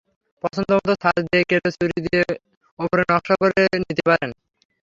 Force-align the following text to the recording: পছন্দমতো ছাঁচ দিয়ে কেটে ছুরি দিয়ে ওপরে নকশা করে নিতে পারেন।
পছন্দমতো 0.43 0.93
ছাঁচ 1.01 1.17
দিয়ে 1.25 1.43
কেটে 1.49 1.69
ছুরি 1.75 1.97
দিয়ে 2.05 2.23
ওপরে 2.79 3.03
নকশা 3.09 3.35
করে 3.41 3.61
নিতে 3.81 4.03
পারেন। 4.09 4.29